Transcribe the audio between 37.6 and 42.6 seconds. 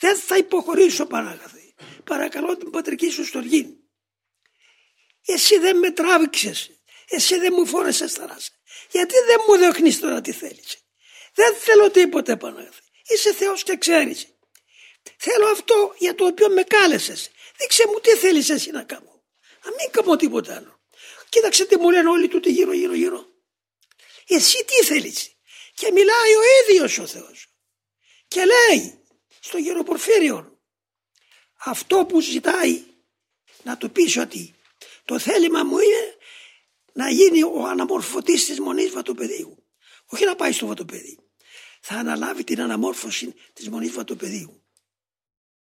αναμορφωτής της μονής βατοπεδίου. Όχι να πάει στο βατοπεδί. Θα αναλάβει την